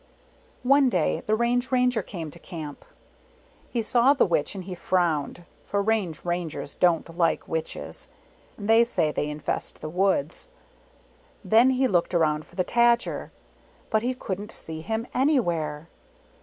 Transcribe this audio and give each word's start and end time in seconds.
One 0.63 0.89
day 0.89 1.21
the 1.27 1.35
Range 1.35 1.71
Ranger 1.71 2.01
came 2.01 2.31
to 2.31 2.39
Camp. 2.39 2.85
He 3.69 3.83
saw 3.83 4.15
the 4.15 4.25
Witch 4.25 4.55
and 4.55 4.63
he 4.63 4.73
frowned, 4.73 5.45
for 5.63 5.79
Range 5.83 6.19
Rangers 6.25 6.73
don't 6.73 7.15
like 7.15 7.47
Witches. 7.47 8.07
They 8.57 8.83
say 8.83 9.11
they 9.11 9.29
infest 9.29 9.79
the 9.79 9.89
woods. 9.89 10.49
Then 11.45 11.69
he 11.69 11.87
looked 11.87 12.15
around 12.15 12.45
for 12.47 12.55
the 12.55 12.65
Tajer, 12.65 13.29
but 13.91 14.01
he 14.01 14.15
couldn't 14.15 14.51
see 14.51 14.81
him 14.81 15.05
anywhere. 15.13 15.87